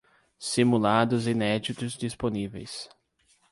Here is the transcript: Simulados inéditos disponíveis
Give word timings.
Simulados 0.39 1.27
inéditos 1.27 1.93
disponíveis 1.95 2.89